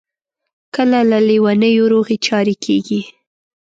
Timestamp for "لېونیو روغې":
1.27-2.17